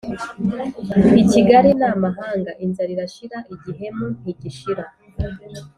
I 1.21 1.23
Kigali 1.31 1.69
ni 1.79 1.85
amahanga, 1.93 2.51
inzara 2.63 2.89
irashira 2.95 3.37
igihemu 3.53 4.05
ntigishira 4.19 4.83